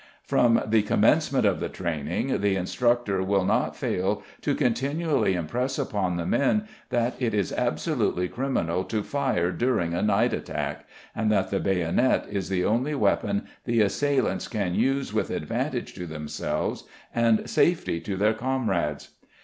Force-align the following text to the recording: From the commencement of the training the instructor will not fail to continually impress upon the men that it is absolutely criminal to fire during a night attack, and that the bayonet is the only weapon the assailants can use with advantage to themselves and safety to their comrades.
From 0.23 0.63
the 0.65 0.81
commencement 0.81 1.45
of 1.45 1.59
the 1.59 1.69
training 1.69 2.41
the 2.41 2.55
instructor 2.55 3.21
will 3.21 3.45
not 3.45 3.75
fail 3.75 4.23
to 4.41 4.55
continually 4.55 5.35
impress 5.35 5.77
upon 5.77 6.17
the 6.17 6.25
men 6.25 6.67
that 6.89 7.13
it 7.19 7.35
is 7.35 7.53
absolutely 7.53 8.27
criminal 8.27 8.83
to 8.85 9.03
fire 9.03 9.51
during 9.51 9.93
a 9.93 10.01
night 10.01 10.33
attack, 10.33 10.87
and 11.15 11.31
that 11.31 11.51
the 11.51 11.59
bayonet 11.59 12.25
is 12.31 12.49
the 12.49 12.65
only 12.65 12.95
weapon 12.95 13.45
the 13.65 13.81
assailants 13.81 14.47
can 14.47 14.73
use 14.73 15.13
with 15.13 15.29
advantage 15.29 15.93
to 15.93 16.07
themselves 16.07 16.85
and 17.13 17.47
safety 17.47 17.99
to 17.99 18.17
their 18.17 18.33
comrades. 18.33 19.09